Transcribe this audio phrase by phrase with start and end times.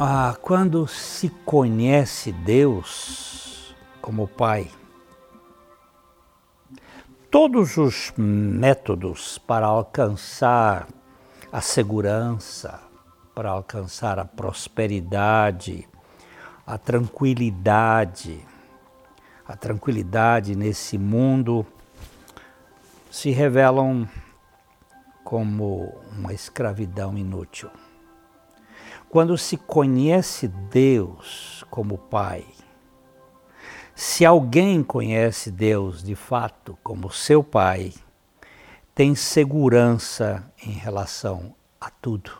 [0.00, 4.70] Ah, quando se conhece Deus como Pai,
[7.28, 10.86] todos os métodos para alcançar
[11.50, 12.80] a segurança,
[13.34, 15.88] para alcançar a prosperidade,
[16.64, 18.46] a tranquilidade,
[19.44, 21.66] a tranquilidade nesse mundo
[23.10, 24.08] se revelam
[25.24, 27.68] como uma escravidão inútil.
[29.10, 32.46] Quando se conhece Deus como Pai,
[33.94, 37.94] se alguém conhece Deus de fato como seu Pai,
[38.94, 42.32] tem segurança em relação a tudo.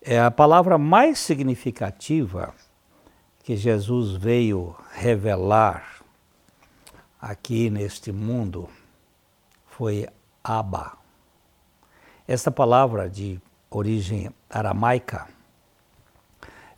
[0.00, 2.54] É a palavra mais significativa
[3.42, 6.02] que Jesus veio revelar
[7.20, 8.68] aqui neste mundo
[9.66, 10.08] foi
[10.44, 10.96] Abba.
[12.28, 13.40] Essa palavra de
[13.78, 15.28] origem aramaica,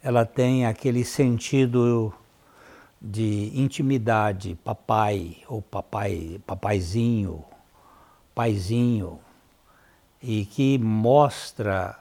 [0.02, 2.12] ela tem aquele sentido
[3.00, 7.44] de intimidade, papai ou papai, papaizinho,
[8.34, 9.18] paizinho,
[10.22, 11.98] e que mostra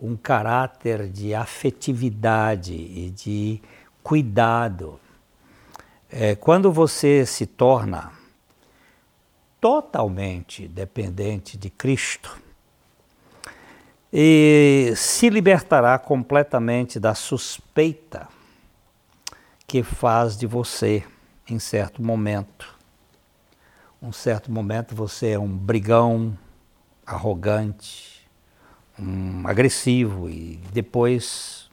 [0.00, 3.62] um caráter de afetividade e de
[4.02, 4.98] cuidado.
[6.10, 8.12] É, quando você se torna
[9.60, 12.36] totalmente dependente de Cristo,
[14.12, 18.28] e se libertará completamente da suspeita
[19.66, 21.02] que faz de você
[21.48, 22.78] em certo momento.
[24.02, 26.36] Um certo momento você é um brigão,
[27.06, 28.28] arrogante,
[28.98, 31.70] um agressivo e depois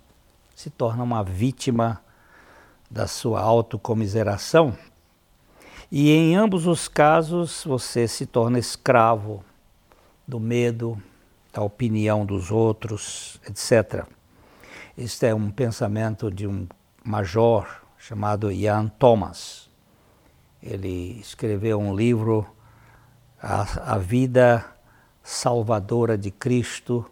[0.55, 2.01] se torna uma vítima
[2.89, 4.77] da sua autocomiseração.
[5.91, 9.43] E em ambos os casos você se torna escravo
[10.27, 11.01] do medo,
[11.51, 14.05] da opinião dos outros, etc.
[14.97, 16.67] Este é um pensamento de um
[17.03, 17.67] major
[17.97, 19.69] chamado Ian Thomas.
[20.61, 22.45] Ele escreveu um livro,
[23.41, 24.65] A, a Vida
[25.23, 27.05] Salvadora de Cristo,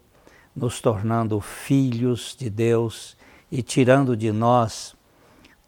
[0.56, 3.16] nos tornando filhos de Deus
[3.52, 4.96] e tirando de nós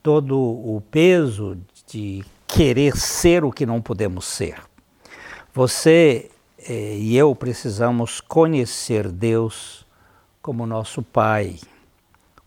[0.02, 1.58] todo o peso
[1.88, 4.62] de querer ser o que não podemos ser.
[5.54, 6.32] Você
[6.68, 9.86] e eu precisamos conhecer Deus
[10.42, 11.58] como nosso Pai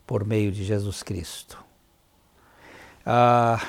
[0.07, 1.59] por meio de Jesus Cristo.
[3.07, 3.65] A,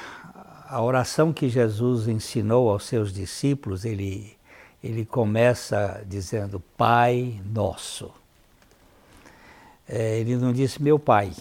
[0.68, 4.36] a oração que Jesus ensinou aos seus discípulos, ele,
[4.84, 8.12] ele começa dizendo Pai Nosso.
[9.88, 11.32] É, ele não disse meu Pai,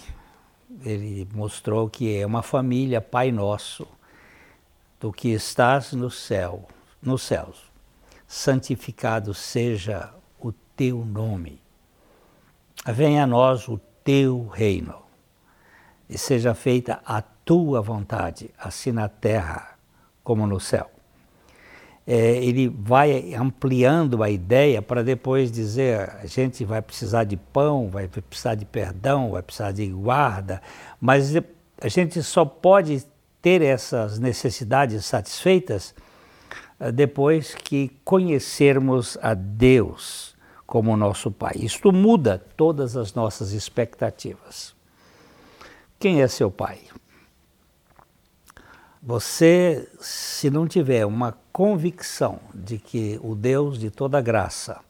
[0.85, 3.87] ele mostrou que é uma família Pai Nosso,
[5.01, 6.69] do que estás no céu,
[7.03, 7.72] nos céus
[8.33, 10.11] santificado seja
[10.41, 11.61] o teu nome.
[12.87, 14.95] Venha a nós o teu reino
[16.09, 19.77] e seja feita a tua vontade, assim na terra
[20.25, 20.91] como no céu.
[22.07, 27.91] É, ele vai ampliando a ideia para depois dizer a gente vai precisar de pão,
[27.91, 30.63] vai precisar de perdão, vai precisar de guarda,
[30.99, 31.35] mas
[31.79, 33.05] a gente só pode
[33.43, 35.95] ter essas necessidades satisfeitas
[36.91, 40.35] depois que conhecermos a Deus
[40.67, 41.53] como nosso Pai.
[41.57, 44.75] Isto muda todas as nossas expectativas.
[45.99, 46.81] Quem é seu Pai?
[49.03, 54.81] Você, se não tiver uma convicção de que o Deus de toda graça,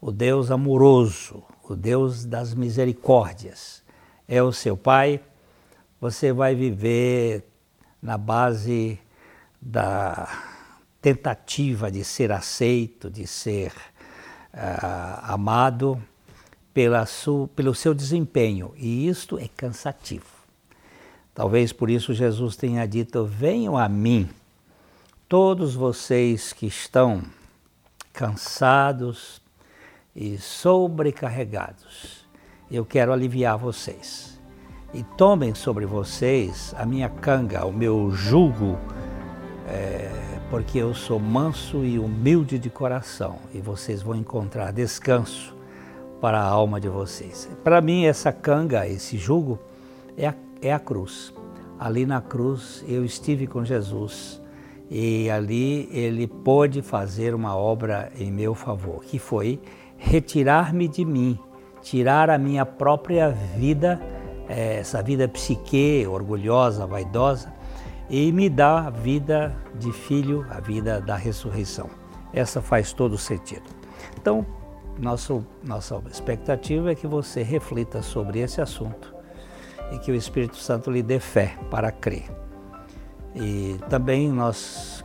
[0.00, 3.82] o Deus amoroso, o Deus das misericórdias
[4.26, 5.20] é o seu Pai,
[6.00, 7.44] você vai viver
[8.00, 8.98] na base
[9.60, 10.51] da
[11.02, 13.72] tentativa de ser aceito, de ser
[14.54, 16.00] uh, amado
[16.72, 18.72] pela su, pelo seu desempenho.
[18.76, 20.24] E isto é cansativo.
[21.34, 24.30] Talvez por isso Jesus tenha dito: Venham a mim,
[25.28, 27.22] todos vocês que estão
[28.12, 29.42] cansados
[30.14, 32.24] e sobrecarregados.
[32.70, 34.40] Eu quero aliviar vocês.
[34.94, 38.78] E tomem sobre vocês a minha canga, o meu jugo.
[39.66, 40.21] É,
[40.52, 45.56] porque eu sou manso e humilde de coração e vocês vão encontrar descanso
[46.20, 47.48] para a alma de vocês.
[47.64, 49.58] Para mim, essa canga, esse jugo,
[50.14, 51.32] é a, é a cruz.
[51.80, 54.42] Ali na cruz eu estive com Jesus
[54.90, 59.58] e ali ele pôde fazer uma obra em meu favor, que foi
[59.96, 61.38] retirar-me de mim,
[61.80, 63.98] tirar a minha própria vida,
[64.50, 67.50] eh, essa vida psique, orgulhosa, vaidosa,
[68.08, 71.88] e me dá a vida de filho, a vida da ressurreição.
[72.32, 73.64] Essa faz todo sentido.
[74.20, 74.44] Então,
[74.98, 79.14] nosso, nossa expectativa é que você reflita sobre esse assunto
[79.90, 82.30] e que o Espírito Santo lhe dê fé para crer.
[83.34, 85.04] E também nós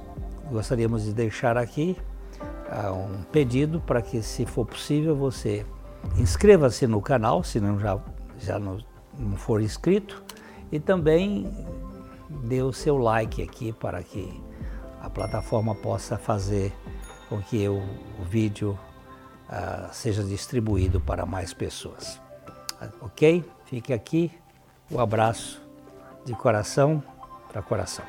[0.49, 1.97] gostaríamos de deixar aqui
[2.69, 5.65] uh, um pedido para que, se for possível, você
[6.17, 7.99] inscreva-se no canal, se não já,
[8.39, 8.77] já não,
[9.17, 10.23] não for inscrito,
[10.71, 11.49] e também
[12.29, 14.41] dê o seu like aqui para que
[15.01, 16.73] a plataforma possa fazer
[17.29, 17.77] com que o,
[18.19, 18.77] o vídeo
[19.49, 22.19] uh, seja distribuído para mais pessoas.
[23.01, 23.43] Ok?
[23.65, 24.31] Fique aqui
[24.89, 25.61] o um abraço
[26.25, 27.03] de coração
[27.51, 28.05] para coração.